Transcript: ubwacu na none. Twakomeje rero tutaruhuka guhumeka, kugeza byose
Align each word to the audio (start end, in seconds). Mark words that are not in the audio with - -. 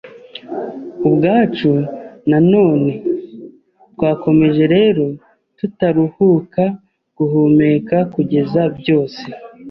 ubwacu 1.07 1.71
na 2.29 2.39
none. 2.51 2.93
Twakomeje 3.93 4.63
rero 4.75 5.05
tutaruhuka 5.57 6.63
guhumeka, 7.17 7.97
kugeza 8.13 8.61
byose 8.79 9.25